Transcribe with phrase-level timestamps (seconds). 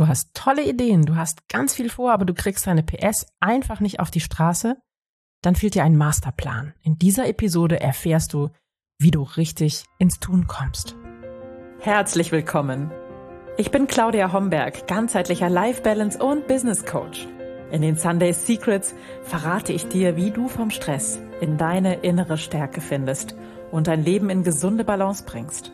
[0.00, 3.80] Du hast tolle Ideen, du hast ganz viel vor, aber du kriegst deine PS einfach
[3.80, 4.78] nicht auf die Straße?
[5.42, 6.72] Dann fehlt dir ein Masterplan.
[6.82, 8.48] In dieser Episode erfährst du,
[8.98, 10.96] wie du richtig ins Tun kommst.
[11.80, 12.90] Herzlich willkommen.
[13.58, 17.28] Ich bin Claudia Homberg, ganzheitlicher Life Balance und Business Coach.
[17.70, 22.80] In den Sunday Secrets verrate ich dir, wie du vom Stress in deine innere Stärke
[22.80, 23.36] findest
[23.70, 25.72] und dein Leben in gesunde Balance bringst.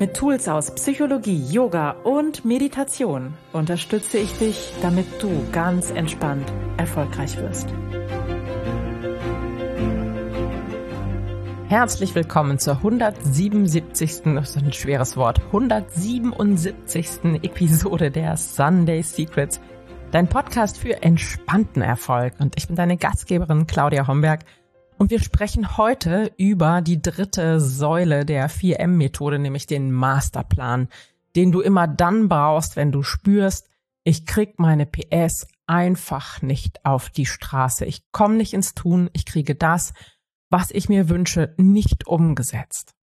[0.00, 7.36] Mit Tools aus Psychologie, Yoga und Meditation unterstütze ich dich, damit du ganz entspannt erfolgreich
[7.38, 7.68] wirst.
[11.68, 14.22] Herzlich willkommen zur 177.
[14.34, 15.40] Das ist ein schweres Wort.
[15.46, 17.44] 177.
[17.44, 19.60] Episode der Sunday Secrets.
[20.10, 22.34] Dein Podcast für entspannten Erfolg.
[22.40, 24.40] Und ich bin deine Gastgeberin Claudia Homberg.
[24.96, 30.88] Und wir sprechen heute über die dritte Säule der 4M-Methode, nämlich den Masterplan,
[31.34, 33.68] den du immer dann brauchst, wenn du spürst,
[34.04, 37.84] ich krieg meine PS einfach nicht auf die Straße.
[37.86, 39.94] Ich komme nicht ins Tun, ich kriege das,
[40.48, 42.94] was ich mir wünsche, nicht umgesetzt.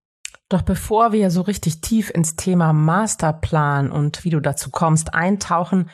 [0.48, 5.90] Doch bevor wir so richtig tief ins Thema Masterplan und wie du dazu kommst eintauchen,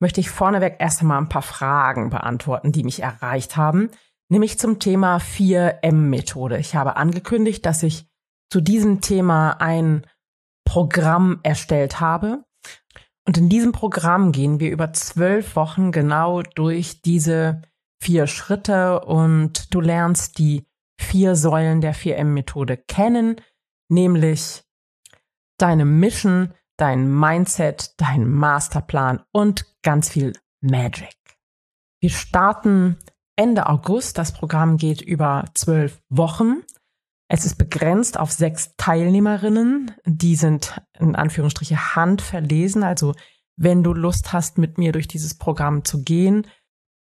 [0.00, 3.90] möchte ich vorneweg erst einmal ein paar Fragen beantworten, die mich erreicht haben–
[4.28, 6.58] nämlich zum Thema 4M-Methode.
[6.58, 8.06] Ich habe angekündigt, dass ich
[8.50, 10.06] zu diesem Thema ein
[10.64, 12.44] Programm erstellt habe.
[13.26, 17.62] Und in diesem Programm gehen wir über zwölf Wochen genau durch diese
[18.00, 20.66] vier Schritte und du lernst die
[21.00, 23.40] vier Säulen der 4M-Methode kennen,
[23.88, 24.64] nämlich
[25.58, 31.16] deine Mission, dein Mindset, dein Masterplan und ganz viel Magic.
[32.00, 32.98] Wir starten
[33.36, 34.18] Ende August.
[34.18, 36.62] Das Programm geht über zwölf Wochen.
[37.28, 39.92] Es ist begrenzt auf sechs Teilnehmerinnen.
[40.04, 42.82] Die sind in Anführungsstriche handverlesen.
[42.82, 43.14] Also
[43.56, 46.46] wenn du Lust hast, mit mir durch dieses Programm zu gehen,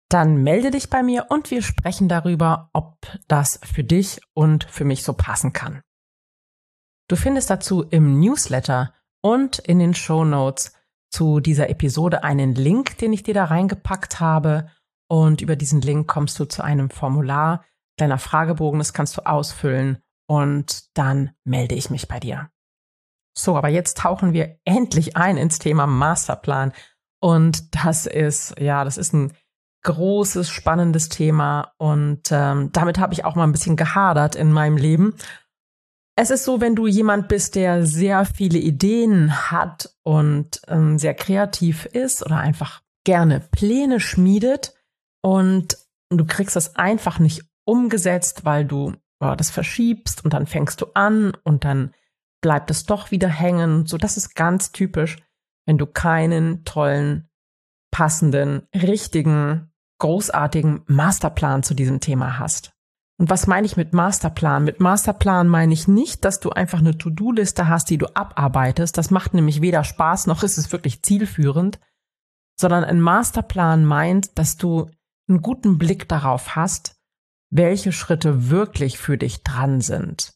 [0.09, 4.83] dann melde dich bei mir und wir sprechen darüber, ob das für dich und für
[4.83, 5.82] mich so passen kann.
[7.08, 10.73] Du findest dazu im Newsletter und in den Show Notes
[11.11, 14.70] zu dieser Episode einen Link, den ich dir da reingepackt habe
[15.09, 17.65] und über diesen Link kommst du zu einem Formular,
[17.97, 19.97] deiner Fragebogen, das kannst du ausfüllen
[20.27, 22.49] und dann melde ich mich bei dir.
[23.37, 26.73] So, aber jetzt tauchen wir endlich ein ins Thema Masterplan.
[27.21, 29.33] Und das ist, ja, das ist ein
[29.83, 31.73] großes, spannendes Thema.
[31.77, 35.15] Und ähm, damit habe ich auch mal ein bisschen gehadert in meinem Leben.
[36.15, 41.14] Es ist so, wenn du jemand bist, der sehr viele Ideen hat und ähm, sehr
[41.14, 44.73] kreativ ist oder einfach gerne Pläne schmiedet,
[45.22, 45.78] und
[46.10, 50.88] du kriegst das einfach nicht umgesetzt, weil du oh, das verschiebst und dann fängst du
[50.94, 51.94] an und dann
[52.42, 53.86] bleibt es doch wieder hängen.
[53.86, 55.18] So, das ist ganz typisch,
[55.66, 57.30] wenn du keinen tollen,
[57.92, 62.72] passenden, richtigen, großartigen Masterplan zu diesem Thema hast.
[63.20, 64.64] Und was meine ich mit Masterplan?
[64.64, 68.98] Mit Masterplan meine ich nicht, dass du einfach eine To-Do-Liste hast, die du abarbeitest.
[68.98, 71.80] Das macht nämlich weder Spaß noch ist es wirklich zielführend,
[72.58, 74.90] sondern ein Masterplan meint, dass du
[75.30, 76.95] einen guten Blick darauf hast,
[77.52, 80.34] welche Schritte wirklich für dich dran sind.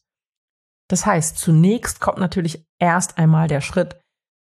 [0.88, 3.98] Das heißt, zunächst kommt natürlich erst einmal der Schritt,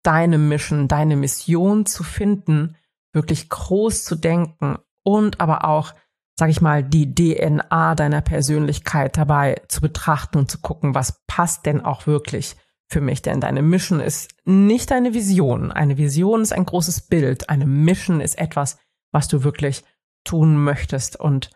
[0.03, 2.77] deine Mission, deine Mission zu finden,
[3.13, 5.95] wirklich groß zu denken und aber auch,
[6.39, 11.67] sag ich mal, die DNA deiner Persönlichkeit dabei zu betrachten und zu gucken, was passt
[11.67, 12.57] denn auch wirklich
[12.89, 13.23] für mich.
[13.23, 15.73] Denn deine Mission ist nicht eine Vision.
[15.73, 17.49] Eine Vision ist ein großes Bild.
[17.49, 18.79] Eine Mission ist etwas,
[19.13, 19.85] was du wirklich
[20.25, 21.51] tun möchtest und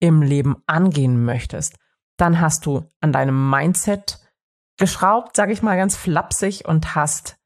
[0.00, 1.76] im Leben angehen möchtest,
[2.16, 4.18] dann hast du an deinem Mindset
[4.78, 7.36] geschraubt, sage ich mal ganz flapsig, und hast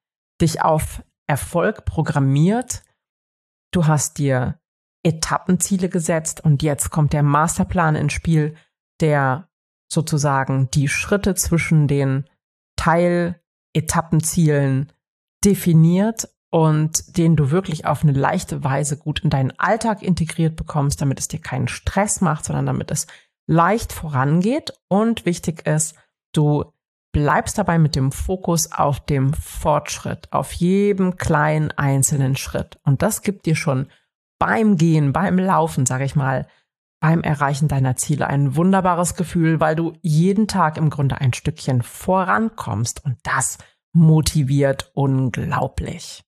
[0.40, 2.84] dich auf Erfolg programmiert.
[3.72, 4.60] Du hast dir
[5.02, 8.54] Etappenziele gesetzt und jetzt kommt der Masterplan ins Spiel,
[9.00, 9.48] der
[9.90, 12.28] sozusagen die Schritte zwischen den
[12.76, 14.92] Teil-Etappenzielen
[15.44, 21.00] definiert und den du wirklich auf eine leichte Weise gut in deinen Alltag integriert bekommst,
[21.00, 23.06] damit es dir keinen Stress macht, sondern damit es
[23.46, 24.74] leicht vorangeht.
[24.88, 25.94] Und wichtig ist,
[26.32, 26.66] du
[27.10, 32.78] bleibst dabei mit dem Fokus auf dem Fortschritt, auf jedem kleinen einzelnen Schritt.
[32.84, 33.88] Und das gibt dir schon
[34.38, 36.46] beim Gehen, beim Laufen, sage ich mal,
[37.00, 41.80] beim Erreichen deiner Ziele ein wunderbares Gefühl, weil du jeden Tag im Grunde ein Stückchen
[41.80, 43.02] vorankommst.
[43.06, 43.56] Und das
[43.94, 46.22] motiviert unglaublich.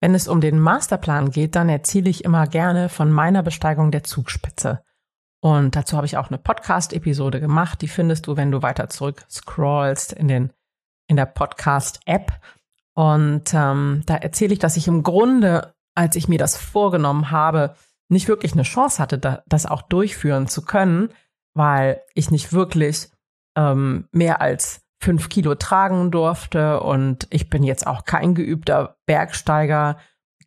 [0.00, 4.04] Wenn es um den Masterplan geht, dann erzähle ich immer gerne von meiner Besteigung der
[4.04, 4.82] Zugspitze.
[5.40, 7.80] Und dazu habe ich auch eine Podcast-Episode gemacht.
[7.80, 10.52] Die findest du, wenn du weiter zurück scrollst in den,
[11.08, 12.32] in der Podcast-App.
[12.94, 17.74] Und ähm, da erzähle ich, dass ich im Grunde, als ich mir das vorgenommen habe,
[18.08, 21.10] nicht wirklich eine Chance hatte, da, das auch durchführen zu können,
[21.54, 23.08] weil ich nicht wirklich
[23.56, 29.98] ähm, mehr als fünf Kilo tragen durfte und ich bin jetzt auch kein geübter Bergsteiger.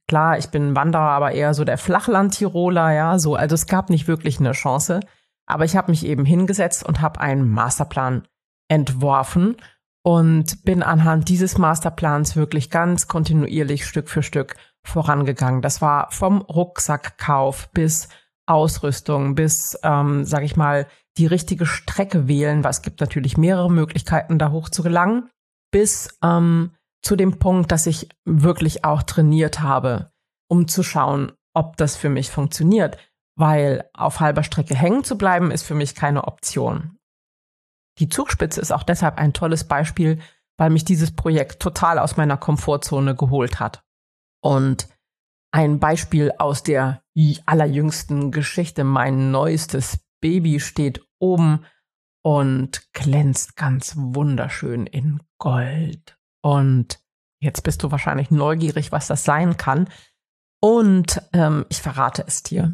[0.07, 3.35] Klar, ich bin Wanderer, aber eher so der Flachland-Tiroler, ja, so.
[3.35, 5.01] Also es gab nicht wirklich eine Chance.
[5.45, 8.27] Aber ich habe mich eben hingesetzt und habe einen Masterplan
[8.69, 9.57] entworfen
[10.03, 15.61] und bin anhand dieses Masterplans wirklich ganz kontinuierlich Stück für Stück vorangegangen.
[15.61, 18.09] Das war vom Rucksackkauf bis
[18.45, 23.71] Ausrüstung, bis, ähm, sag ich mal, die richtige Strecke wählen, weil es gibt natürlich mehrere
[23.71, 25.29] Möglichkeiten, da hoch zu gelangen,
[25.71, 26.71] bis ähm,
[27.01, 30.11] zu dem Punkt, dass ich wirklich auch trainiert habe,
[30.49, 32.97] um zu schauen, ob das für mich funktioniert.
[33.35, 36.97] Weil auf halber Strecke hängen zu bleiben, ist für mich keine Option.
[37.99, 40.19] Die Zugspitze ist auch deshalb ein tolles Beispiel,
[40.57, 43.83] weil mich dieses Projekt total aus meiner Komfortzone geholt hat.
[44.41, 44.89] Und
[45.51, 47.01] ein Beispiel aus der
[47.45, 51.65] allerjüngsten Geschichte, mein neuestes Baby steht oben
[52.23, 56.17] und glänzt ganz wunderschön in Gold.
[56.41, 56.99] Und
[57.41, 59.89] jetzt bist du wahrscheinlich neugierig, was das sein kann.
[60.61, 62.73] Und ähm, ich verrate es dir.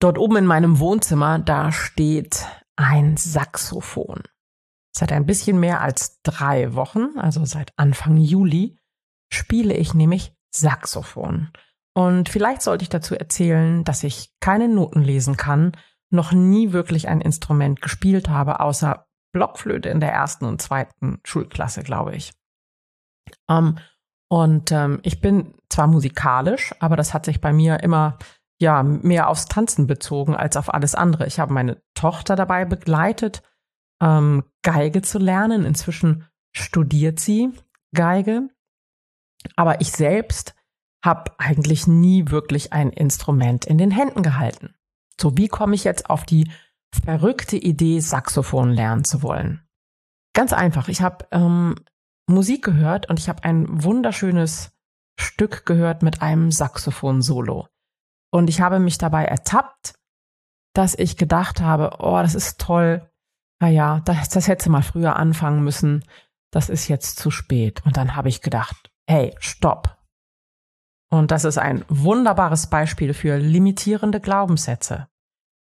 [0.00, 2.44] Dort oben in meinem Wohnzimmer, da steht
[2.76, 4.22] ein Saxophon.
[4.94, 8.78] Seit ein bisschen mehr als drei Wochen, also seit Anfang Juli,
[9.32, 11.50] spiele ich nämlich Saxophon.
[11.94, 15.72] Und vielleicht sollte ich dazu erzählen, dass ich keine Noten lesen kann,
[16.12, 21.82] noch nie wirklich ein Instrument gespielt habe, außer Blockflöte in der ersten und zweiten Schulklasse,
[21.82, 22.32] glaube ich.
[23.48, 23.78] Ähm,
[24.30, 28.18] und ähm, ich bin zwar musikalisch, aber das hat sich bei mir immer
[28.60, 31.26] ja mehr aufs Tanzen bezogen als auf alles andere.
[31.26, 33.42] Ich habe meine Tochter dabei begleitet,
[34.02, 35.64] ähm, Geige zu lernen.
[35.64, 37.52] Inzwischen studiert sie
[37.94, 38.48] Geige,
[39.56, 40.54] aber ich selbst
[41.04, 44.74] habe eigentlich nie wirklich ein Instrument in den Händen gehalten.
[45.20, 46.50] So, wie komme ich jetzt auf die
[47.04, 49.66] verrückte Idee, Saxophon lernen zu wollen?
[50.34, 50.88] Ganz einfach.
[50.88, 51.76] Ich habe ähm,
[52.28, 54.72] Musik gehört und ich habe ein wunderschönes
[55.18, 57.68] Stück gehört mit einem Saxophon-Solo.
[58.32, 59.94] Und ich habe mich dabei ertappt,
[60.74, 63.10] dass ich gedacht habe, oh, das ist toll.
[63.60, 66.04] Naja, das, das hätte mal früher anfangen müssen.
[66.50, 67.84] Das ist jetzt zu spät.
[67.84, 69.98] Und dann habe ich gedacht, hey, stopp.
[71.12, 75.08] Und das ist ein wunderbares Beispiel für limitierende Glaubenssätze.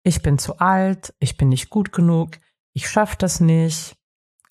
[0.03, 2.37] Ich bin zu alt, ich bin nicht gut genug,
[2.73, 3.95] ich schaffe das nicht,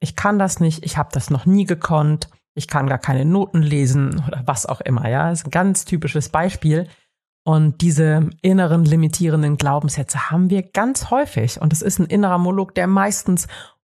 [0.01, 3.63] ich kann das nicht, ich habe das noch nie gekonnt, ich kann gar keine Noten
[3.63, 5.09] lesen oder was auch immer.
[5.09, 6.89] Ja, das ist ein ganz typisches Beispiel.
[7.45, 11.61] Und diese inneren limitierenden Glaubenssätze haben wir ganz häufig.
[11.61, 13.47] Und es ist ein innerer Monolog, der meistens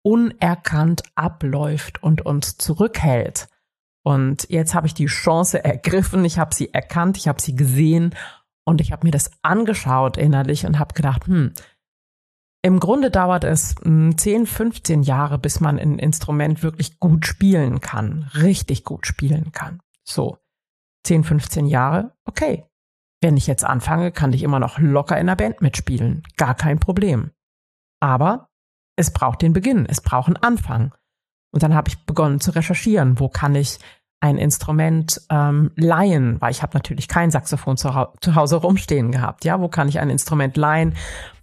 [0.02, 3.48] unerkannt abläuft und uns zurückhält.
[4.04, 8.14] Und jetzt habe ich die Chance ergriffen, ich habe sie erkannt, ich habe sie gesehen
[8.66, 11.54] und ich habe mir das angeschaut innerlich und habe gedacht, hm,
[12.66, 17.82] im Grunde dauert es 10, hm, 15 Jahre, bis man ein Instrument wirklich gut spielen
[17.82, 19.82] kann, richtig gut spielen kann.
[20.06, 20.38] So,
[21.06, 22.66] 10, 15 Jahre, okay.
[23.22, 26.80] Wenn ich jetzt anfange, kann ich immer noch locker in der Band mitspielen, gar kein
[26.80, 27.32] Problem.
[28.02, 28.50] Aber
[28.98, 30.94] es braucht den Beginn, es braucht einen Anfang.
[31.54, 33.80] Und dann habe ich begonnen zu recherchieren, wo kann ich
[34.24, 37.90] ein Instrument ähm, leihen, weil ich habe natürlich kein Saxophon zu,
[38.22, 39.44] zu, Hause rumstehen gehabt.
[39.44, 40.96] Ja, wo kann ich ein Instrument leihen?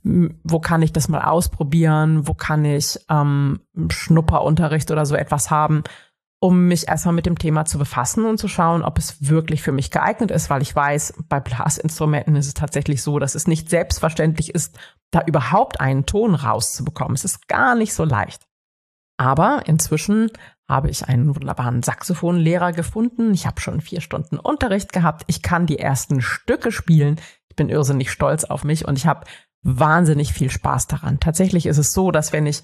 [0.02, 2.26] Wo kann ich das mal ausprobieren?
[2.26, 5.84] Wo kann ich ähm, Schnupperunterricht oder so etwas haben,
[6.40, 9.72] um mich erstmal mit dem Thema zu befassen und zu schauen, ob es wirklich für
[9.72, 13.68] mich geeignet ist, weil ich weiß, bei Blasinstrumenten ist es tatsächlich so, dass es nicht
[13.68, 14.78] selbstverständlich ist,
[15.10, 17.14] da überhaupt einen Ton rauszubekommen.
[17.14, 18.46] Es ist gar nicht so leicht.
[19.20, 20.30] Aber inzwischen
[20.66, 23.34] habe ich einen wunderbaren Saxophonlehrer gefunden.
[23.34, 25.24] Ich habe schon vier Stunden Unterricht gehabt.
[25.26, 27.20] Ich kann die ersten Stücke spielen.
[27.50, 29.26] Ich bin irrsinnig stolz auf mich und ich habe
[29.62, 31.20] wahnsinnig viel Spaß daran.
[31.20, 32.62] Tatsächlich ist es so, dass wenn ich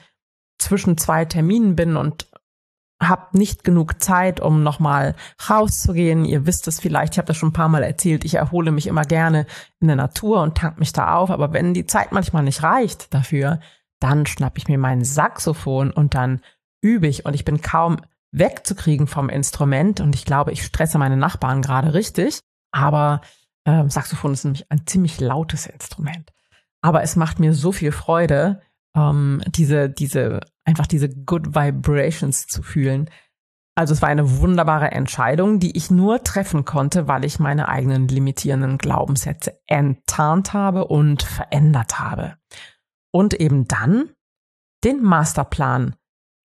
[0.57, 2.27] zwischen zwei Terminen bin und
[3.03, 5.15] habe nicht genug Zeit, um nochmal
[5.51, 6.25] rauszugehen.
[6.25, 8.87] Ihr wisst es vielleicht, ich habe das schon ein paar Mal erzählt, ich erhole mich
[8.87, 9.45] immer gerne
[9.79, 11.31] in der Natur und tank mich da auf.
[11.31, 13.61] Aber wenn die Zeit manchmal nicht reicht dafür,
[14.01, 16.41] dann schnapp ich mir mein Saxophon und dann
[16.83, 17.99] übe ich und ich bin kaum
[18.33, 22.41] wegzukriegen vom Instrument und ich glaube, ich stresse meine Nachbarn gerade richtig.
[22.71, 23.23] Aber
[23.65, 26.33] äh, Saxophon ist nämlich ein ziemlich lautes Instrument.
[26.83, 28.61] Aber es macht mir so viel Freude,
[28.95, 33.09] ähm, diese, diese, einfach diese Good Vibrations zu fühlen.
[33.75, 38.09] Also es war eine wunderbare Entscheidung, die ich nur treffen konnte, weil ich meine eigenen
[38.09, 42.37] limitierenden Glaubenssätze enttarnt habe und verändert habe
[43.13, 44.11] und eben dann
[44.85, 45.97] den Masterplan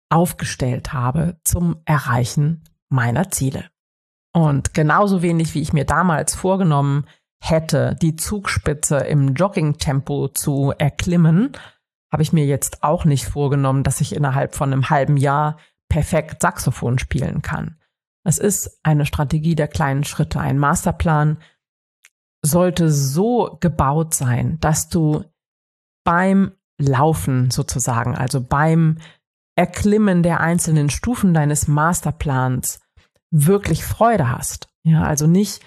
[0.09, 3.69] aufgestellt habe zum Erreichen meiner Ziele.
[4.33, 7.05] Und genauso wenig, wie ich mir damals vorgenommen
[7.41, 11.53] hätte, die Zugspitze im Joggingtempo zu erklimmen,
[12.11, 15.57] habe ich mir jetzt auch nicht vorgenommen, dass ich innerhalb von einem halben Jahr
[15.89, 17.77] perfekt Saxophon spielen kann.
[18.23, 20.39] Es ist eine Strategie der kleinen Schritte.
[20.39, 21.37] Ein Masterplan
[22.41, 25.23] sollte so gebaut sein, dass du
[26.05, 28.99] beim Laufen sozusagen, also beim
[29.55, 32.79] Erklimmen der einzelnen Stufen deines Masterplans
[33.31, 34.69] wirklich Freude hast.
[34.83, 35.61] Ja, also nicht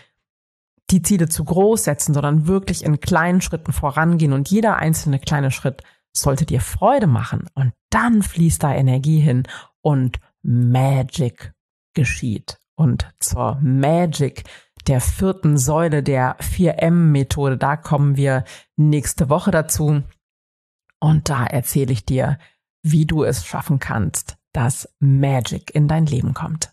[0.90, 5.50] die Ziele zu groß setzen, sondern wirklich in kleinen Schritten vorangehen und jeder einzelne kleine
[5.50, 9.44] Schritt sollte dir Freude machen und dann fließt da Energie hin
[9.82, 11.52] und Magic
[11.94, 12.58] geschieht.
[12.74, 14.44] Und zur Magic
[14.86, 18.44] der vierten Säule der 4M-Methode, da kommen wir
[18.76, 20.02] nächste Woche dazu.
[21.00, 22.38] Und da erzähle ich dir,
[22.82, 26.72] wie du es schaffen kannst, dass Magic in dein Leben kommt.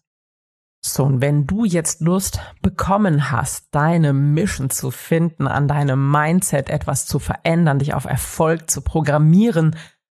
[0.84, 6.70] So, und wenn du jetzt Lust bekommen hast, deine Mission zu finden, an deinem Mindset
[6.70, 9.76] etwas zu verändern, dich auf Erfolg zu programmieren,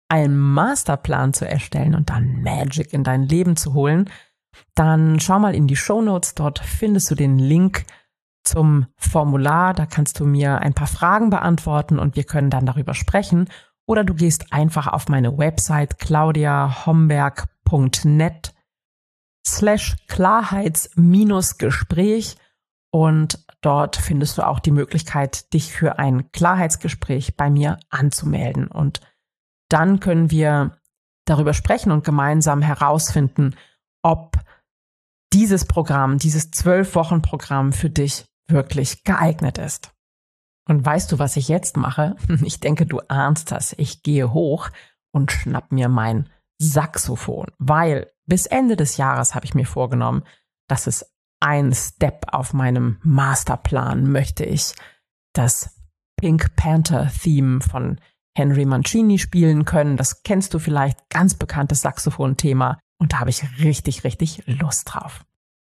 [0.09, 4.11] einen Masterplan zu erstellen und dann Magic in dein Leben zu holen,
[4.75, 6.35] dann schau mal in die Show Notes.
[6.35, 7.85] Dort findest du den Link
[8.43, 9.73] zum Formular.
[9.75, 13.49] Da kannst du mir ein paar Fragen beantworten und wir können dann darüber sprechen.
[13.87, 18.53] Oder du gehst einfach auf meine Website claudiahomberg.net
[19.47, 22.37] slash Klarheits-Gespräch
[22.93, 28.69] und dort findest du auch die Möglichkeit, dich für ein Klarheitsgespräch bei mir anzumelden.
[28.69, 29.03] Und
[29.69, 30.79] dann können wir
[31.27, 33.55] darüber sprechen und gemeinsam herausfinden,
[34.03, 34.39] ob
[35.33, 39.93] dieses Programm, dieses zwölf Wochen Programm für dich wirklich geeignet ist.
[40.69, 42.17] Und weißt du, was ich jetzt mache?
[42.45, 43.75] Ich denke, du ahnst das.
[43.79, 44.71] Ich gehe hoch
[45.13, 50.25] und schnapp mir mein Saxophon, weil bis Ende des Jahres habe ich mir vorgenommen,
[50.69, 51.07] dass es
[51.41, 54.75] ein Step auf meinem Masterplan möchte ich
[55.35, 55.77] das
[56.17, 58.01] Pink Panther Theme von
[58.37, 59.97] Henry Mancini spielen können.
[59.97, 62.79] Das kennst du vielleicht, ganz bekanntes Saxophon-Thema.
[62.99, 65.25] Und da habe ich richtig, richtig Lust drauf.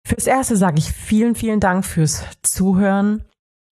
[0.07, 3.25] Fürs Erste sage ich vielen, vielen Dank fürs Zuhören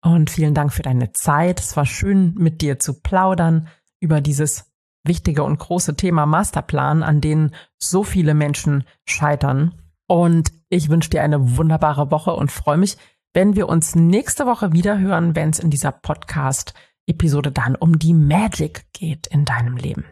[0.01, 1.59] und vielen Dank für deine Zeit.
[1.59, 3.67] Es war schön, mit dir zu plaudern
[3.99, 4.71] über dieses
[5.03, 9.73] wichtige und große Thema Masterplan, an denen so viele Menschen scheitern.
[10.07, 12.97] Und ich wünsche dir eine wunderbare Woche und freue mich,
[13.33, 18.13] wenn wir uns nächste Woche wieder hören, wenn es in dieser Podcast-Episode dann um die
[18.13, 20.05] Magic geht in deinem Leben.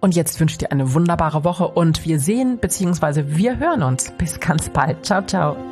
[0.00, 3.36] Und jetzt wünsche ich dir eine wunderbare Woche und wir sehen bzw.
[3.36, 4.10] wir hören uns.
[4.18, 5.04] Bis ganz bald.
[5.06, 5.71] Ciao, ciao.